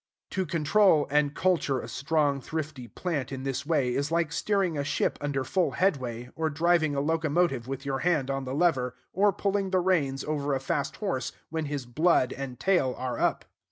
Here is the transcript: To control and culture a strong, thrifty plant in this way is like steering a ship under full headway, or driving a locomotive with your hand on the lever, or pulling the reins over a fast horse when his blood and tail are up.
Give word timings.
To 0.31 0.47
control 0.47 1.05
and 1.11 1.35
culture 1.35 1.79
a 1.79 1.87
strong, 1.87 2.41
thrifty 2.41 2.87
plant 2.87 3.31
in 3.31 3.43
this 3.43 3.67
way 3.67 3.93
is 3.93 4.11
like 4.11 4.31
steering 4.31 4.75
a 4.75 4.83
ship 4.83 5.19
under 5.21 5.43
full 5.43 5.73
headway, 5.73 6.31
or 6.35 6.49
driving 6.49 6.95
a 6.95 6.99
locomotive 7.01 7.67
with 7.67 7.85
your 7.85 7.99
hand 7.99 8.31
on 8.31 8.43
the 8.43 8.55
lever, 8.55 8.95
or 9.13 9.31
pulling 9.31 9.69
the 9.69 9.77
reins 9.79 10.23
over 10.23 10.55
a 10.55 10.59
fast 10.59 10.95
horse 10.95 11.31
when 11.49 11.65
his 11.65 11.85
blood 11.85 12.33
and 12.33 12.59
tail 12.59 12.95
are 12.97 13.19
up. 13.19 13.45